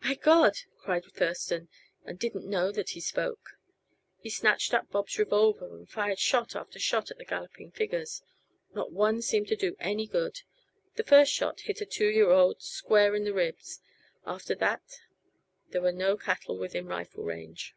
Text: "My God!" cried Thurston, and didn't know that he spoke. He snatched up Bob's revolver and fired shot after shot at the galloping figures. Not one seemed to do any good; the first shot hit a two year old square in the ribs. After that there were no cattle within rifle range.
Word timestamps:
"My 0.00 0.16
God!" 0.16 0.56
cried 0.80 1.04
Thurston, 1.04 1.68
and 2.04 2.18
didn't 2.18 2.50
know 2.50 2.72
that 2.72 2.88
he 2.90 3.00
spoke. 3.00 3.50
He 4.18 4.28
snatched 4.28 4.74
up 4.74 4.90
Bob's 4.90 5.20
revolver 5.20 5.72
and 5.78 5.88
fired 5.88 6.18
shot 6.18 6.56
after 6.56 6.80
shot 6.80 7.12
at 7.12 7.18
the 7.18 7.24
galloping 7.24 7.70
figures. 7.70 8.20
Not 8.74 8.90
one 8.90 9.22
seemed 9.22 9.46
to 9.46 9.54
do 9.56 9.76
any 9.78 10.08
good; 10.08 10.40
the 10.96 11.04
first 11.04 11.32
shot 11.32 11.60
hit 11.60 11.80
a 11.80 11.86
two 11.86 12.08
year 12.08 12.30
old 12.32 12.60
square 12.60 13.14
in 13.14 13.22
the 13.22 13.32
ribs. 13.32 13.80
After 14.26 14.56
that 14.56 14.82
there 15.70 15.82
were 15.82 15.92
no 15.92 16.16
cattle 16.16 16.58
within 16.58 16.86
rifle 16.86 17.22
range. 17.22 17.76